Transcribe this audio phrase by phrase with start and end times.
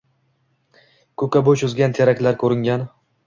[1.23, 2.89] Ko‘kka bo‘y cho‘zgan teraklar ko‘ringan